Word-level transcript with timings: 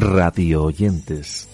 radio 0.00 0.64
oyentes. 0.64 1.46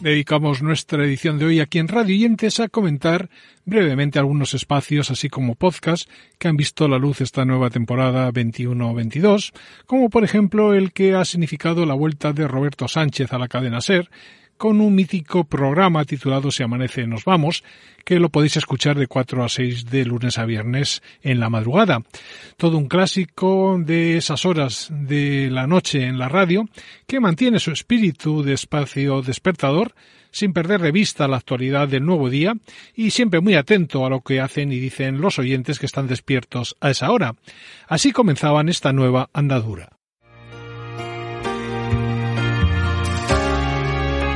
Dedicamos 0.00 0.62
nuestra 0.62 1.02
edición 1.02 1.38
de 1.38 1.46
hoy 1.46 1.60
aquí 1.60 1.78
en 1.78 1.88
Radio 1.88 2.14
Oyentes 2.14 2.60
a 2.60 2.68
comentar 2.68 3.30
brevemente 3.64 4.18
algunos 4.18 4.52
espacios, 4.52 5.10
así 5.10 5.30
como 5.30 5.54
podcasts, 5.54 6.10
que 6.38 6.48
han 6.48 6.58
visto 6.58 6.86
la 6.88 6.98
luz 6.98 7.22
esta 7.22 7.46
nueva 7.46 7.70
temporada 7.70 8.30
21-22, 8.30 9.54
como 9.86 10.10
por 10.10 10.24
ejemplo 10.24 10.74
el 10.74 10.92
que 10.92 11.14
ha 11.14 11.24
significado 11.24 11.86
la 11.86 11.94
vuelta 11.94 12.34
de 12.34 12.46
Roberto 12.46 12.86
Sánchez 12.86 13.32
a 13.32 13.38
la 13.38 13.48
cadena 13.48 13.80
SER, 13.80 14.10
con 14.56 14.80
un 14.80 14.94
mítico 14.94 15.44
programa 15.44 16.04
titulado 16.04 16.50
Si 16.50 16.62
amanece 16.62 17.06
nos 17.06 17.24
vamos, 17.24 17.64
que 18.04 18.20
lo 18.20 18.28
podéis 18.28 18.56
escuchar 18.56 18.98
de 18.98 19.06
4 19.06 19.44
a 19.44 19.48
6 19.48 19.86
de 19.86 20.04
lunes 20.04 20.38
a 20.38 20.44
viernes 20.44 21.02
en 21.22 21.40
la 21.40 21.50
madrugada. 21.50 22.02
Todo 22.56 22.78
un 22.78 22.88
clásico 22.88 23.76
de 23.78 24.16
esas 24.16 24.44
horas 24.44 24.88
de 24.90 25.48
la 25.50 25.66
noche 25.66 26.04
en 26.04 26.18
la 26.18 26.28
radio, 26.28 26.68
que 27.06 27.20
mantiene 27.20 27.58
su 27.58 27.72
espíritu 27.72 28.42
de 28.42 28.54
espacio 28.54 29.22
despertador, 29.22 29.94
sin 30.30 30.52
perder 30.52 30.80
de 30.80 30.92
vista 30.92 31.28
la 31.28 31.36
actualidad 31.36 31.88
del 31.88 32.04
nuevo 32.04 32.28
día 32.28 32.54
y 32.94 33.10
siempre 33.10 33.40
muy 33.40 33.54
atento 33.54 34.04
a 34.04 34.10
lo 34.10 34.20
que 34.20 34.40
hacen 34.40 34.72
y 34.72 34.80
dicen 34.80 35.20
los 35.20 35.38
oyentes 35.38 35.78
que 35.78 35.86
están 35.86 36.08
despiertos 36.08 36.76
a 36.80 36.90
esa 36.90 37.10
hora. 37.12 37.36
Así 37.86 38.12
comenzaban 38.12 38.68
esta 38.68 38.92
nueva 38.92 39.30
andadura. 39.32 39.90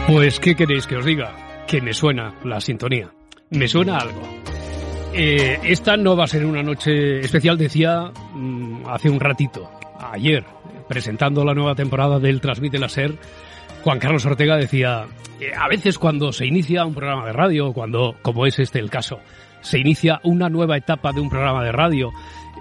Pues, 0.09 0.41
¿qué 0.41 0.55
queréis 0.55 0.87
que 0.87 0.97
os 0.97 1.05
diga? 1.05 1.35
Que 1.67 1.83
me 1.83 1.93
suena 1.93 2.35
la 2.43 2.63
sintonía. 2.63 3.11
Me 3.51 3.69
suena 3.69 3.99
algo. 3.99 4.23
Eh, 5.13 5.61
esta 5.65 5.99
no 5.99 6.17
va 6.17 6.25
a 6.25 6.29
ser 6.29 6.47
una 6.47 6.63
noche 6.63 7.21
especial, 7.21 7.59
decía 7.59 8.11
mm, 8.33 8.87
hace 8.87 9.11
un 9.11 9.21
ratito, 9.21 9.71
ayer, 10.01 10.47
presentando 10.89 11.45
la 11.45 11.53
nueva 11.53 11.75
temporada 11.75 12.19
del 12.19 12.41
Transmite 12.41 12.79
la 12.79 12.89
Ser, 12.89 13.17
Juan 13.85 13.99
Carlos 13.99 14.25
Ortega 14.25 14.57
decía, 14.57 15.05
eh, 15.41 15.53
a 15.55 15.69
veces 15.69 15.99
cuando 15.99 16.33
se 16.33 16.47
inicia 16.47 16.87
un 16.87 16.95
programa 16.95 17.27
de 17.27 17.35
radio, 17.35 17.75
cuando, 17.75 18.17
como 18.23 18.47
es 18.47 18.59
este 18.59 18.79
el 18.79 18.89
caso, 18.89 19.21
se 19.61 19.79
inicia 19.79 20.21
una 20.25 20.49
nueva 20.49 20.79
etapa 20.79 21.13
de 21.13 21.21
un 21.21 21.29
programa 21.29 21.63
de 21.63 21.73
radio, 21.73 22.13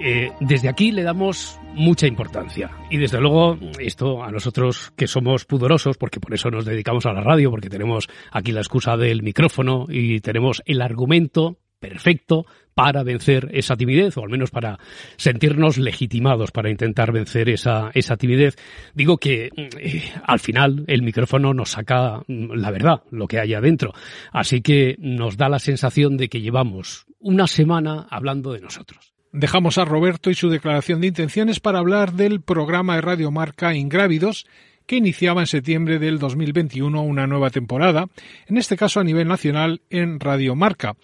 eh, 0.03 0.33
desde 0.41 0.67
aquí 0.67 0.91
le 0.91 1.03
damos 1.03 1.57
mucha 1.77 2.07
importancia. 2.07 2.71
Y 2.89 2.97
desde 2.97 3.21
luego, 3.21 3.57
esto 3.79 4.23
a 4.23 4.31
nosotros 4.31 4.91
que 4.95 5.07
somos 5.07 5.45
pudorosos, 5.45 5.97
porque 5.97 6.19
por 6.19 6.33
eso 6.33 6.49
nos 6.49 6.65
dedicamos 6.65 7.05
a 7.05 7.13
la 7.13 7.21
radio, 7.21 7.51
porque 7.51 7.69
tenemos 7.69 8.09
aquí 8.31 8.51
la 8.51 8.61
excusa 8.61 8.97
del 8.97 9.23
micrófono 9.23 9.85
y 9.87 10.19
tenemos 10.19 10.61
el 10.65 10.81
argumento 10.81 11.59
perfecto 11.79 12.45
para 12.73 13.03
vencer 13.03 13.49
esa 13.53 13.75
timidez, 13.75 14.17
o 14.17 14.23
al 14.23 14.29
menos 14.29 14.51
para 14.51 14.77
sentirnos 15.15 15.77
legitimados 15.77 16.51
para 16.51 16.69
intentar 16.69 17.11
vencer 17.11 17.49
esa, 17.49 17.91
esa 17.93 18.17
timidez. 18.17 18.55
Digo 18.93 19.17
que 19.17 19.49
eh, 19.55 20.03
al 20.23 20.39
final 20.39 20.83
el 20.87 21.01
micrófono 21.01 21.53
nos 21.53 21.71
saca 21.71 22.21
mm, 22.27 22.53
la 22.53 22.71
verdad, 22.71 23.01
lo 23.11 23.27
que 23.27 23.39
hay 23.39 23.53
adentro. 23.53 23.93
Así 24.31 24.61
que 24.61 24.95
nos 24.99 25.37
da 25.37 25.49
la 25.49 25.59
sensación 25.59 26.17
de 26.17 26.29
que 26.29 26.41
llevamos 26.41 27.05
una 27.19 27.47
semana 27.47 28.07
hablando 28.09 28.53
de 28.53 28.61
nosotros. 28.61 29.16
Dejamos 29.31 29.77
a 29.77 29.85
Roberto 29.85 30.29
y 30.29 30.35
su 30.35 30.49
declaración 30.49 31.01
de 31.01 31.07
intenciones 31.07 31.59
para 31.59 31.79
hablar 31.79 32.13
del 32.13 32.41
programa 32.41 32.95
de 32.95 33.01
Radio 33.01 33.29
Marca 33.29 33.75
Ingrávidos, 33.75 34.45
que 34.85 34.95
iniciaba 34.95 35.41
en 35.41 35.47
septiembre 35.47 35.99
del 35.99 36.17
2021 36.17 37.01
una 37.01 37.27
nueva 37.27 37.49
temporada, 37.49 38.07
en 38.47 38.57
este 38.57 38.77
caso 38.77 39.01
a 39.01 39.03
nivel 39.03 39.27
nacional 39.27 39.81
en 39.89 40.19
Radio 40.19 40.55
Marca. 40.55 40.95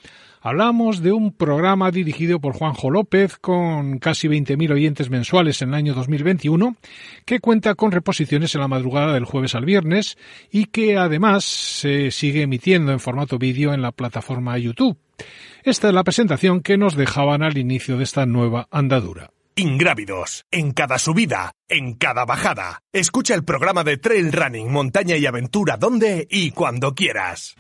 Hablamos 0.46 1.02
de 1.02 1.14
un 1.14 1.31
programa 1.31 1.90
dirigido 1.92 2.40
por 2.40 2.53
Juanjo 2.53 2.90
López 2.90 3.38
con 3.38 4.00
casi 4.00 4.28
20.000 4.28 4.72
oyentes 4.72 5.09
mensuales 5.09 5.62
en 5.62 5.69
el 5.69 5.75
año 5.75 5.94
2021, 5.94 6.75
que 7.25 7.40
cuenta 7.40 7.75
con 7.75 7.92
reposiciones 7.92 8.53
en 8.53 8.62
la 8.62 8.68
madrugada 8.68 9.14
del 9.14 9.24
jueves 9.24 9.56
al 9.56 9.64
viernes 9.64 10.18
y 10.52 10.66
que 10.66 10.98
además 10.98 11.46
se 11.46 12.12
sigue 12.12 12.42
emitiendo 12.42 12.92
en 12.92 13.00
formato 13.00 13.38
vídeo 13.38 13.74
en 13.74 13.81
la 13.81 13.94
plataforma 13.94 14.58
YouTube. 14.58 14.98
Esta 15.63 15.88
es 15.88 15.94
la 15.94 16.03
presentación 16.03 16.62
que 16.62 16.78
nos 16.78 16.96
dejaban 16.96 17.44
al 17.44 17.57
inicio 17.57 17.97
de 17.97 18.03
esta 18.03 18.25
nueva 18.25 18.68
andadura. 18.72 19.31
Ingrávidos, 19.56 20.46
en 20.51 20.72
cada 20.72 20.97
subida, 20.97 21.53
en 21.69 21.94
cada 21.94 22.25
bajada. 22.25 22.81
Escucha 22.91 23.35
el 23.35 23.44
programa 23.44 23.84
de 23.84 23.97
Trail 23.97 24.34
Running, 24.34 24.72
Montaña 24.72 25.16
y 25.16 25.25
Aventura 25.25 25.78
donde 25.78 26.28
y 26.29 26.51
cuando 26.51 26.96
quieras. 26.96 27.56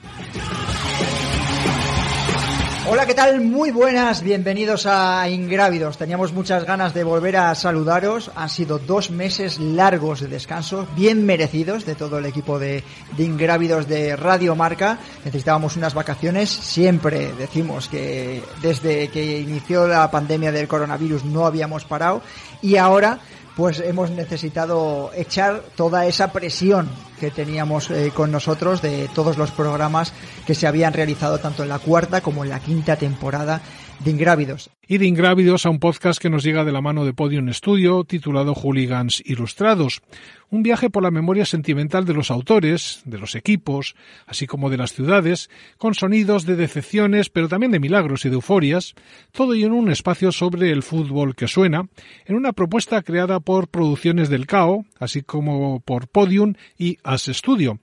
Hola, 2.85 3.05
¿qué 3.05 3.13
tal? 3.13 3.39
Muy 3.39 3.71
buenas, 3.71 4.21
bienvenidos 4.21 4.85
a 4.85 5.29
Ingrávidos. 5.29 5.97
Teníamos 5.97 6.33
muchas 6.33 6.65
ganas 6.65 6.93
de 6.93 7.05
volver 7.05 7.37
a 7.37 7.55
saludaros. 7.55 8.29
Han 8.35 8.49
sido 8.49 8.77
dos 8.77 9.09
meses 9.09 9.57
largos 9.57 10.19
de 10.19 10.27
descanso, 10.27 10.85
bien 10.93 11.25
merecidos 11.25 11.85
de 11.85 11.95
todo 11.95 12.17
el 12.17 12.25
equipo 12.25 12.59
de, 12.59 12.83
de 13.15 13.23
Ingrávidos 13.23 13.87
de 13.87 14.17
Radio 14.17 14.53
Marca. 14.57 14.99
Necesitábamos 15.23 15.77
unas 15.77 15.93
vacaciones. 15.93 16.49
Siempre 16.49 17.31
decimos 17.37 17.87
que 17.87 18.43
desde 18.61 19.07
que 19.07 19.39
inició 19.39 19.87
la 19.87 20.11
pandemia 20.11 20.51
del 20.51 20.67
coronavirus 20.67 21.23
no 21.23 21.45
habíamos 21.45 21.85
parado 21.85 22.21
y 22.61 22.75
ahora 22.75 23.19
pues 23.55 23.79
hemos 23.79 24.09
necesitado 24.09 25.11
echar 25.15 25.61
toda 25.75 26.05
esa 26.05 26.31
presión 26.33 26.89
que 27.23 27.31
teníamos 27.31 27.89
eh, 27.89 28.11
con 28.13 28.33
nosotros 28.33 28.81
de 28.81 29.07
todos 29.15 29.37
los 29.37 29.49
programas 29.51 30.13
que 30.45 30.55
se 30.55 30.67
habían 30.67 30.91
realizado 30.91 31.37
tanto 31.37 31.63
en 31.63 31.69
la 31.69 31.79
cuarta 31.79 32.19
como 32.19 32.43
en 32.43 32.49
la 32.49 32.59
quinta 32.59 32.97
temporada 32.97 33.61
de 34.03 34.11
Ingrávidos. 34.11 34.69
Y 34.85 34.97
de 34.97 35.05
Ingrávidos 35.05 35.65
a 35.65 35.69
un 35.69 35.79
podcast 35.79 36.21
que 36.21 36.29
nos 36.29 36.43
llega 36.43 36.65
de 36.65 36.73
la 36.73 36.81
mano 36.81 37.05
de 37.05 37.13
Podium 37.13 37.51
Studio 37.53 38.03
titulado 38.03 38.53
Hooligans 38.53 39.23
Ilustrados. 39.25 40.01
Un 40.49 40.61
viaje 40.61 40.89
por 40.89 41.01
la 41.01 41.09
memoria 41.09 41.45
sentimental 41.45 42.05
de 42.05 42.13
los 42.13 42.29
autores, 42.29 43.01
de 43.05 43.17
los 43.17 43.33
equipos, 43.33 43.95
así 44.27 44.45
como 44.45 44.69
de 44.69 44.77
las 44.77 44.93
ciudades, 44.93 45.49
con 45.77 45.95
sonidos 45.95 46.45
de 46.45 46.57
decepciones, 46.57 47.29
pero 47.29 47.47
también 47.47 47.71
de 47.71 47.79
milagros 47.79 48.25
y 48.25 48.29
de 48.29 48.35
euforias, 48.35 48.93
todo 49.31 49.55
y 49.55 49.63
en 49.63 49.71
un 49.71 49.89
espacio 49.89 50.31
sobre 50.31 50.69
el 50.71 50.83
fútbol 50.83 51.33
que 51.33 51.47
suena, 51.47 51.87
en 52.25 52.35
una 52.35 52.51
propuesta 52.51 53.01
creada 53.01 53.39
por 53.39 53.69
Producciones 53.69 54.29
del 54.29 54.45
CAO, 54.45 54.85
así 54.99 55.23
como 55.23 55.79
por 55.79 56.07
Podium 56.07 56.53
y 56.77 56.99
As 57.13 57.29
Studio. 57.31 57.79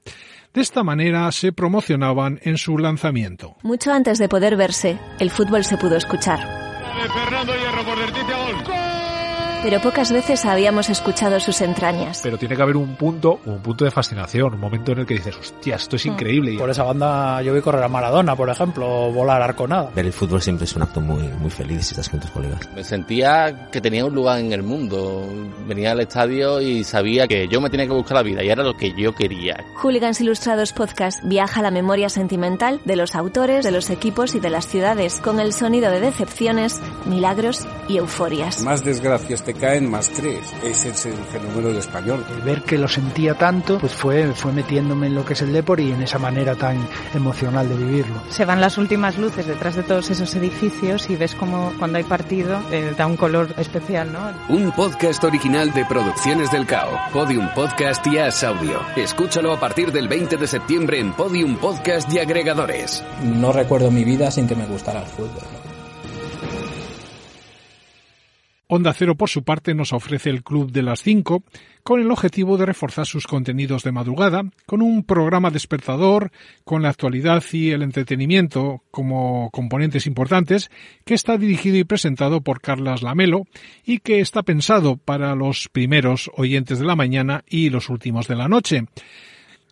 De 0.53 0.61
esta 0.61 0.83
manera 0.83 1.31
se 1.31 1.53
promocionaban 1.53 2.41
en 2.43 2.59
su 2.59 2.77
lanzamiento. 2.77 3.57
Mucho 3.63 3.93
antes 3.93 4.19
de 4.19 4.29
poder 4.29 4.57
verse, 4.57 4.99
el 5.21 5.31
fútbol 5.31 5.65
se 5.65 5.77
pudo 5.77 5.97
escuchar. 5.97 6.41
Pero 9.63 9.79
pocas 9.81 10.11
veces 10.11 10.47
habíamos 10.47 10.89
escuchado 10.89 11.39
sus 11.39 11.61
entrañas. 11.61 12.21
Pero 12.23 12.39
tiene 12.39 12.57
que 12.57 12.63
haber 12.63 12.79
un 12.79 12.97
punto, 12.97 13.41
un 13.45 13.61
punto 13.61 13.85
de 13.85 13.91
fascinación, 13.91 14.55
un 14.55 14.61
momento 14.61 14.93
en 14.93 15.01
el 15.01 15.07
que 15.07 15.15
dices, 15.15 15.37
hostia, 15.37 15.77
esto 15.77 15.97
es 15.97 16.07
increíble. 16.07 16.57
Por 16.59 16.71
esa 16.71 16.83
banda 16.83 17.43
yo 17.43 17.53
vi 17.53 17.61
correr 17.61 17.83
a 17.83 17.89
Maradona, 17.89 18.35
por 18.35 18.49
ejemplo, 18.49 18.89
o 18.89 19.13
volar 19.13 19.43
arconada. 19.43 19.91
Ver 19.95 20.07
el 20.07 20.15
fútbol 20.15 20.41
siempre 20.41 20.65
es 20.65 20.75
un 20.77 20.83
acto 20.83 21.03
muy, 21.03 21.25
muy 21.25 21.51
feliz 21.51 21.85
si 21.87 21.93
estás 21.93 22.09
con 22.09 22.21
tus 22.21 22.31
colegas. 22.31 22.61
Me 22.75 22.83
sentía 22.83 23.69
que 23.71 23.83
tenía 23.83 24.07
un 24.07 24.15
lugar 24.15 24.39
en 24.39 24.51
el 24.55 24.63
mundo. 24.63 25.29
Venía 25.67 25.93
al 25.93 26.01
estadio 26.01 26.63
y 26.63 26.83
sabía 26.83 27.29
que 27.29 27.47
yo 27.47 27.61
me 27.61 27.69
tenía 27.69 27.87
que 27.87 27.93
buscar 27.93 28.17
la 28.17 28.23
vida 28.23 28.43
y 28.43 28.49
era 28.49 28.63
lo 28.63 28.75
que 28.79 28.95
yo 28.95 29.15
quería. 29.15 29.63
Hooligans 29.83 30.23
Ilustrados 30.23 30.73
Podcast 30.73 31.23
viaja 31.25 31.61
a 31.61 31.63
la 31.63 31.71
memoria 31.71 32.09
sentimental 32.09 32.81
de 32.87 32.97
los 32.97 33.15
autores, 33.15 33.63
de 33.63 33.73
los 33.73 33.91
equipos 33.91 34.35
y 34.35 34.41
de 34.41 34.49
las 34.49 34.67
ciudades, 34.67 35.21
con 35.21 35.39
el 35.39 35.53
sonido 35.53 35.91
de 35.91 36.01
decepciones, 36.01 36.81
milagros 37.05 37.67
y 37.89 37.99
euforias. 37.99 38.63
Más 38.63 38.83
desgracias 38.83 39.45
te 39.53 39.59
caen, 39.59 39.91
más 39.91 40.09
crees. 40.11 40.55
Ese 40.63 40.91
es 40.91 41.07
el 41.07 41.15
fenómeno 41.15 41.69
del 41.69 41.79
español. 41.79 42.25
El 42.33 42.43
ver 42.43 42.63
que 42.63 42.79
lo 42.79 42.87
sentía 42.87 43.35
tanto, 43.35 43.79
pues 43.79 43.93
fue, 43.93 44.33
fue 44.33 44.53
metiéndome 44.53 45.09
en 45.09 45.15
lo 45.15 45.25
que 45.25 45.33
es 45.33 45.43
el 45.43 45.53
deporte 45.53 45.83
y 45.83 45.93
en 45.93 46.03
esa 46.03 46.19
manera 46.19 46.55
tan 46.55 46.77
emocional 47.15 47.69
de 47.69 47.75
vivirlo. 47.75 48.23
Se 48.29 48.45
van 48.45 48.61
las 48.61 48.79
últimas 48.79 49.19
luces 49.19 49.47
detrás 49.47 49.75
de 49.75 49.83
todos 49.83 50.09
esos 50.11 50.33
edificios 50.37 51.11
y 51.11 51.17
ves 51.17 51.35
como 51.35 51.73
cuando 51.79 51.99
hay 51.99 52.05
partido 52.05 52.61
eh, 52.71 52.95
da 52.97 53.07
un 53.07 53.17
color 53.17 53.53
especial, 53.57 54.13
¿no? 54.13 54.21
Un 54.55 54.71
podcast 54.73 55.25
original 55.25 55.73
de 55.73 55.85
Producciones 55.85 56.53
del 56.53 56.67
Cao, 56.67 56.91
Podium 57.13 57.49
Podcast 57.55 58.07
y 58.07 58.19
As 58.19 58.45
Audio. 58.45 58.81
Escúchalo 58.95 59.53
a 59.53 59.59
partir 59.59 59.91
del 59.91 60.07
20 60.07 60.37
de 60.37 60.47
septiembre 60.47 61.01
en 61.01 61.13
Podium 61.13 61.57
Podcast 61.57 62.13
y 62.13 62.21
agregadores. 62.21 63.03
No 63.23 63.53
recuerdo 63.53 63.91
mi 63.91 64.05
vida 64.05 64.31
sin 64.31 64.47
que 64.47 64.55
me 64.55 64.67
gustara 64.67 65.01
el 65.01 65.07
fútbol. 65.07 65.70
Onda 68.73 68.93
Cero, 68.93 69.17
por 69.17 69.29
su 69.29 69.43
parte, 69.43 69.75
nos 69.75 69.93
ofrece 69.93 70.31
el 70.31 70.45
Club 70.45 70.71
de 70.71 70.85
las 70.85 71.03
5 71.03 71.43
con 71.83 72.01
el 72.01 72.09
objetivo 72.13 72.57
de 72.57 72.67
reforzar 72.67 73.05
sus 73.05 73.27
contenidos 73.27 73.83
de 73.83 73.91
madrugada, 73.91 74.45
con 74.65 74.81
un 74.81 75.03
programa 75.03 75.51
despertador, 75.51 76.31
con 76.63 76.83
la 76.83 76.91
actualidad 76.91 77.43
y 77.51 77.71
el 77.71 77.83
entretenimiento 77.83 78.85
como 78.93 79.51
componentes 79.51 80.07
importantes, 80.07 80.71
que 81.05 81.15
está 81.15 81.37
dirigido 81.37 81.79
y 81.79 81.85
presentado 81.85 82.43
por 82.43 82.61
Carlas 82.61 83.03
Lamelo 83.03 83.49
y 83.85 83.99
que 83.99 84.21
está 84.21 84.45
pensado 84.45 84.97
para 84.99 85.35
los 85.35 85.69
primeros 85.69 86.31
oyentes 86.37 86.79
de 86.79 86.85
la 86.85 86.95
mañana 86.95 87.43
y 87.49 87.71
los 87.71 87.89
últimos 87.89 88.29
de 88.29 88.37
la 88.37 88.47
noche. 88.47 88.85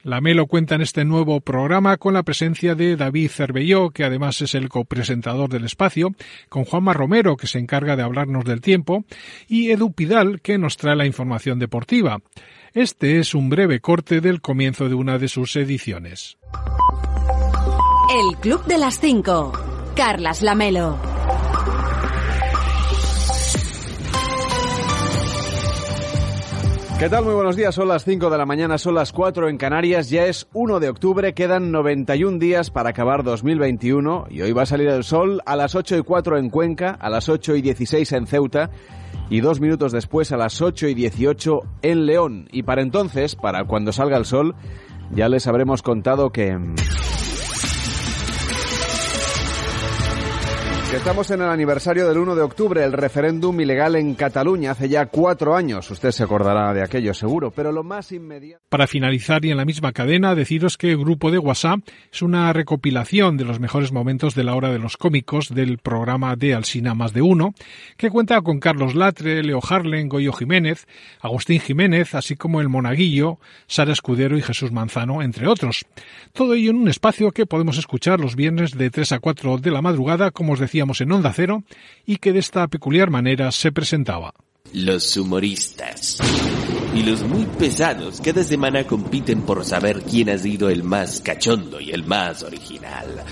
La 0.04 0.20
Melo 0.20 0.46
cuenta 0.46 0.76
en 0.76 0.80
este 0.80 1.04
nuevo 1.04 1.40
programa 1.40 1.96
con 1.96 2.14
la 2.14 2.22
presencia 2.22 2.74
de 2.74 2.96
David 2.96 3.30
Cervelló, 3.30 3.90
que 3.90 4.04
además 4.04 4.40
es 4.42 4.54
el 4.54 4.68
copresentador 4.68 5.50
del 5.50 5.64
espacio, 5.64 6.14
con 6.48 6.64
Juanma 6.64 6.92
Romero, 6.92 7.36
que 7.36 7.46
se 7.46 7.58
encarga 7.58 7.96
de 7.96 8.02
hablarnos 8.02 8.44
del 8.44 8.60
tiempo, 8.60 9.04
y 9.48 9.70
Edu 9.70 9.92
Pidal, 9.92 10.40
que 10.40 10.56
nos 10.56 10.76
trae 10.76 10.96
la 10.96 11.06
información 11.06 11.58
deportiva. 11.58 12.20
Este 12.74 13.18
es 13.18 13.34
un 13.34 13.48
breve 13.48 13.80
corte 13.80 14.20
del 14.20 14.40
comienzo 14.40 14.88
de 14.88 14.94
una 14.94 15.18
de 15.18 15.28
sus 15.28 15.56
ediciones. 15.56 16.38
El 18.10 18.38
Club 18.38 18.64
de 18.66 18.78
las 18.78 19.00
Cinco. 19.00 19.52
Carlas 19.96 20.42
Lamelo. 20.42 21.07
¿Qué 26.98 27.08
tal? 27.08 27.24
Muy 27.24 27.34
buenos 27.34 27.54
días. 27.54 27.76
Son 27.76 27.86
las 27.86 28.04
5 28.04 28.28
de 28.28 28.38
la 28.38 28.44
mañana, 28.44 28.76
son 28.76 28.96
las 28.96 29.12
4 29.12 29.48
en 29.48 29.56
Canarias. 29.56 30.10
Ya 30.10 30.26
es 30.26 30.48
1 30.52 30.80
de 30.80 30.88
octubre, 30.88 31.32
quedan 31.32 31.70
91 31.70 32.40
días 32.40 32.70
para 32.72 32.90
acabar 32.90 33.22
2021 33.22 34.26
y 34.30 34.40
hoy 34.40 34.50
va 34.50 34.62
a 34.62 34.66
salir 34.66 34.88
el 34.88 35.04
sol 35.04 35.40
a 35.46 35.54
las 35.54 35.76
8 35.76 35.96
y 35.96 36.02
4 36.02 36.38
en 36.38 36.50
Cuenca, 36.50 36.90
a 36.90 37.08
las 37.08 37.28
8 37.28 37.54
y 37.54 37.62
16 37.62 38.10
en 38.10 38.26
Ceuta 38.26 38.70
y 39.30 39.38
dos 39.40 39.60
minutos 39.60 39.92
después 39.92 40.32
a 40.32 40.36
las 40.36 40.60
8 40.60 40.88
y 40.88 40.94
18 40.94 41.60
en 41.82 42.04
León. 42.04 42.48
Y 42.50 42.64
para 42.64 42.82
entonces, 42.82 43.36
para 43.36 43.62
cuando 43.62 43.92
salga 43.92 44.16
el 44.16 44.24
sol, 44.24 44.56
ya 45.12 45.28
les 45.28 45.46
habremos 45.46 45.82
contado 45.82 46.30
que... 46.30 46.58
estamos 50.96 51.30
en 51.30 51.42
el 51.42 51.50
aniversario 51.50 52.08
del 52.08 52.16
1 52.16 52.34
de 52.34 52.40
octubre, 52.40 52.82
el 52.82 52.94
referéndum 52.94 53.60
ilegal 53.60 53.94
en 53.96 54.14
Cataluña, 54.14 54.70
hace 54.70 54.88
ya 54.88 55.04
cuatro 55.06 55.54
años. 55.54 55.90
Usted 55.90 56.12
se 56.12 56.24
acordará 56.24 56.72
de 56.72 56.82
aquello, 56.82 57.12
seguro, 57.12 57.50
pero 57.50 57.72
lo 57.72 57.84
más 57.84 58.10
inmediato. 58.10 58.64
Para 58.70 58.86
finalizar 58.86 59.44
y 59.44 59.50
en 59.50 59.58
la 59.58 59.66
misma 59.66 59.92
cadena, 59.92 60.34
deciros 60.34 60.78
que 60.78 60.92
el 60.92 60.98
grupo 60.98 61.30
de 61.30 61.38
WhatsApp 61.38 61.80
es 62.10 62.22
una 62.22 62.50
recopilación 62.54 63.36
de 63.36 63.44
los 63.44 63.60
mejores 63.60 63.92
momentos 63.92 64.34
de 64.34 64.44
la 64.44 64.54
hora 64.54 64.70
de 64.70 64.78
los 64.78 64.96
cómicos 64.96 65.54
del 65.54 65.76
programa 65.76 66.36
de 66.36 66.54
Alsina 66.54 66.94
Más 66.94 67.12
de 67.12 67.20
Uno, 67.20 67.52
que 67.98 68.10
cuenta 68.10 68.40
con 68.40 68.58
Carlos 68.58 68.94
Latre, 68.94 69.42
Leo 69.42 69.60
Harlen, 69.62 70.08
Goyo 70.08 70.32
Jiménez, 70.32 70.86
Agustín 71.20 71.60
Jiménez, 71.60 72.14
así 72.14 72.34
como 72.34 72.62
el 72.62 72.70
Monaguillo, 72.70 73.38
Sara 73.66 73.92
Escudero 73.92 74.38
y 74.38 74.42
Jesús 74.42 74.72
Manzano, 74.72 75.20
entre 75.20 75.48
otros. 75.48 75.84
Todo 76.32 76.54
ello 76.54 76.70
en 76.70 76.76
un 76.76 76.88
espacio 76.88 77.30
que 77.30 77.44
podemos 77.44 77.76
escuchar 77.76 78.20
los 78.20 78.36
viernes 78.36 78.76
de 78.76 78.88
3 78.88 79.12
a 79.12 79.18
4 79.18 79.58
de 79.58 79.70
la 79.70 79.82
madrugada, 79.82 80.30
como 80.30 80.54
os 80.54 80.60
decía 80.60 80.77
en 81.00 81.12
Onda 81.12 81.32
Cero 81.34 81.64
y 82.06 82.16
que 82.16 82.32
de 82.32 82.38
esta 82.38 82.66
peculiar 82.68 83.10
manera 83.10 83.50
se 83.52 83.72
presentaba. 83.72 84.32
Los 84.72 85.16
humoristas. 85.16 86.18
Y 86.94 87.02
los 87.02 87.22
muy 87.22 87.44
pesados 87.58 88.20
cada 88.20 88.42
semana 88.42 88.84
compiten 88.84 89.42
por 89.42 89.64
saber 89.64 90.02
quién 90.02 90.30
ha 90.30 90.38
sido 90.38 90.68
el 90.68 90.82
más 90.82 91.20
cachondo 91.20 91.80
y 91.80 91.90
el 91.90 92.04
más 92.04 92.42
original. 92.42 93.24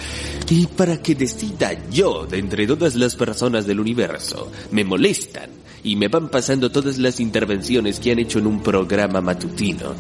Y 0.49 0.67
para 0.67 1.03
que 1.03 1.15
decida 1.15 1.73
yo 1.91 2.27
de 2.27 2.39
entre 2.39 2.67
todas 2.67 2.95
las 2.95 3.17
personas 3.17 3.67
del 3.67 3.81
universo, 3.81 4.51
me 4.71 4.85
molestan 4.85 5.51
y 5.83 5.97
me 5.97 6.09
van 6.09 6.29
pasando 6.29 6.71
todas 6.71 6.99
las 6.99 7.21
intervenciones 7.21 8.01
que 8.01 8.13
han 8.13 8.19
hecho 8.19 8.39
en 8.39 8.47
un 8.47 8.63
programa 8.63 9.21
matutino, 9.21 9.95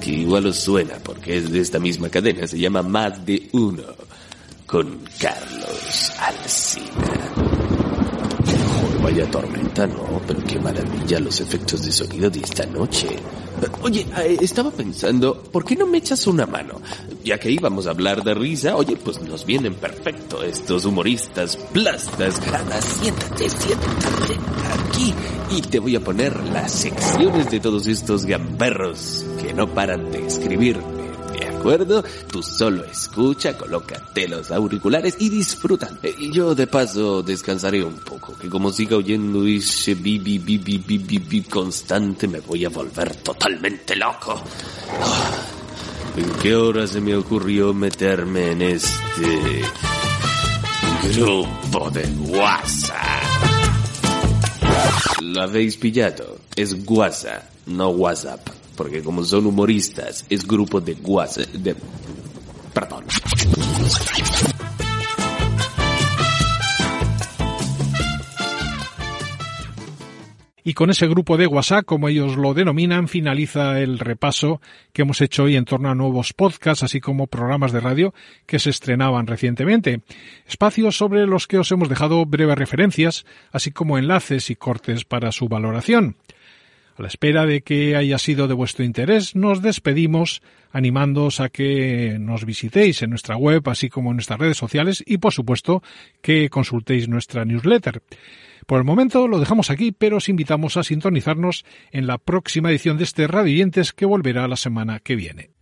que 0.00 0.10
igual 0.10 0.46
os 0.46 0.56
suena 0.56 0.94
porque 1.02 1.36
es 1.36 1.50
de 1.50 1.60
esta 1.60 1.78
misma 1.78 2.08
cadena, 2.08 2.46
se 2.46 2.58
llama 2.58 2.82
Más 2.82 3.24
de 3.24 3.48
Uno 3.52 3.84
con 4.66 5.00
Carlos 5.18 5.67
Alcina. 6.28 6.84
Joder, 8.44 9.02
vaya 9.02 9.30
tormenta, 9.30 9.86
¿no? 9.86 10.20
Pero 10.26 10.44
qué 10.44 10.58
maravilla 10.58 11.20
los 11.20 11.40
efectos 11.40 11.82
de 11.86 11.90
sonido 11.90 12.28
de 12.28 12.40
esta 12.40 12.66
noche. 12.66 13.08
Oye, 13.82 14.06
eh, 14.18 14.36
estaba 14.42 14.70
pensando, 14.70 15.42
¿por 15.42 15.64
qué 15.64 15.74
no 15.74 15.86
me 15.86 15.98
echas 15.98 16.26
una 16.26 16.44
mano? 16.44 16.82
Ya 17.24 17.38
que 17.38 17.50
íbamos 17.50 17.86
a 17.86 17.90
hablar 17.90 18.22
de 18.22 18.34
risa, 18.34 18.76
oye, 18.76 18.96
pues 18.96 19.22
nos 19.22 19.46
vienen 19.46 19.74
perfecto 19.74 20.42
estos 20.42 20.84
humoristas 20.84 21.56
plastas. 21.56 22.38
Anda, 22.52 22.80
siéntate, 22.82 23.48
siéntate 23.48 24.34
aquí. 24.74 25.14
Y 25.50 25.62
te 25.62 25.78
voy 25.78 25.96
a 25.96 26.00
poner 26.00 26.36
las 26.50 26.72
secciones 26.72 27.50
de 27.50 27.58
todos 27.58 27.86
estos 27.86 28.26
gamberros 28.26 29.24
que 29.40 29.54
no 29.54 29.66
paran 29.72 30.10
de 30.12 30.26
escribir 30.26 30.76
¿De 30.76 30.97
acuerdo? 31.58 32.04
Tú 32.30 32.42
solo 32.42 32.84
escucha, 32.84 33.56
colócate 33.56 34.28
los 34.28 34.50
auriculares 34.50 35.16
y 35.18 35.28
disfruta. 35.28 35.88
Eh, 36.02 36.14
y 36.18 36.32
yo 36.32 36.54
de 36.54 36.66
paso 36.66 37.22
descansaré 37.22 37.82
un 37.82 37.96
poco, 37.96 38.36
que 38.38 38.48
como 38.48 38.72
siga 38.72 38.96
oyendo 38.96 39.44
ese 39.46 39.94
bi 39.94 40.18
bi 40.18 40.38
bi 40.38 40.58
bi 40.58 40.78
bi 40.78 40.98
bi, 40.98 41.18
bi 41.18 41.42
constante 41.42 42.28
me 42.28 42.40
voy 42.40 42.64
a 42.64 42.68
volver 42.68 43.16
totalmente 43.16 43.96
loco. 43.96 44.40
Ah, 45.00 45.46
¿En 46.16 46.30
qué 46.40 46.54
hora 46.54 46.86
se 46.86 47.00
me 47.00 47.16
ocurrió 47.16 47.74
meterme 47.74 48.52
en 48.52 48.62
este 48.62 49.62
grupo 51.14 51.90
de 51.90 52.06
WhatsApp? 52.30 52.96
¿Lo 55.22 55.42
habéis 55.42 55.76
pillado? 55.76 56.38
Es 56.56 56.76
WhatsApp, 56.86 57.42
no 57.66 57.90
WhatsApp 57.90 58.57
porque 58.78 59.02
como 59.02 59.24
son 59.24 59.44
humoristas, 59.44 60.24
es 60.30 60.46
grupo 60.46 60.80
de 60.80 60.94
WhatsApp, 61.02 61.48
de... 61.48 61.74
Perdón. 62.72 63.04
Y 70.62 70.74
con 70.74 70.90
ese 70.90 71.08
grupo 71.08 71.36
de 71.36 71.48
WhatsApp, 71.48 71.84
como 71.84 72.08
ellos 72.08 72.36
lo 72.36 72.54
denominan, 72.54 73.08
finaliza 73.08 73.80
el 73.80 73.98
repaso 73.98 74.60
que 74.92 75.02
hemos 75.02 75.20
hecho 75.22 75.44
hoy 75.44 75.56
en 75.56 75.64
torno 75.64 75.90
a 75.90 75.96
nuevos 75.96 76.32
podcasts, 76.32 76.84
así 76.84 77.00
como 77.00 77.26
programas 77.26 77.72
de 77.72 77.80
radio 77.80 78.14
que 78.46 78.60
se 78.60 78.70
estrenaban 78.70 79.26
recientemente. 79.26 80.02
Espacios 80.46 80.96
sobre 80.96 81.26
los 81.26 81.48
que 81.48 81.58
os 81.58 81.72
hemos 81.72 81.88
dejado 81.88 82.24
breves 82.26 82.58
referencias, 82.58 83.26
así 83.50 83.72
como 83.72 83.98
enlaces 83.98 84.50
y 84.50 84.56
cortes 84.56 85.04
para 85.04 85.32
su 85.32 85.48
valoración. 85.48 86.16
A 86.98 87.02
la 87.02 87.08
espera 87.08 87.46
de 87.46 87.60
que 87.60 87.94
haya 87.94 88.18
sido 88.18 88.48
de 88.48 88.54
vuestro 88.54 88.84
interés, 88.84 89.36
nos 89.36 89.62
despedimos 89.62 90.42
animándoos 90.72 91.38
a 91.38 91.48
que 91.48 92.16
nos 92.18 92.44
visitéis 92.44 93.02
en 93.02 93.10
nuestra 93.10 93.36
web, 93.36 93.62
así 93.68 93.88
como 93.88 94.10
en 94.10 94.16
nuestras 94.16 94.40
redes 94.40 94.56
sociales 94.56 95.04
y, 95.06 95.18
por 95.18 95.32
supuesto, 95.32 95.80
que 96.22 96.50
consultéis 96.50 97.08
nuestra 97.08 97.44
newsletter. 97.44 98.02
Por 98.66 98.78
el 98.78 98.84
momento 98.84 99.28
lo 99.28 99.38
dejamos 99.38 99.70
aquí, 99.70 99.92
pero 99.92 100.16
os 100.16 100.28
invitamos 100.28 100.76
a 100.76 100.82
sintonizarnos 100.82 101.64
en 101.92 102.08
la 102.08 102.18
próxima 102.18 102.68
edición 102.70 102.98
de 102.98 103.04
este 103.04 103.28
Radio 103.28 103.64
que 103.94 104.04
volverá 104.04 104.48
la 104.48 104.56
semana 104.56 104.98
que 104.98 105.14
viene. 105.14 105.57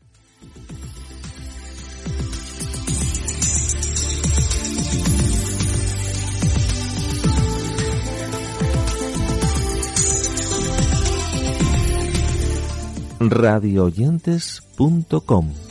radioyentes.com 13.30 15.65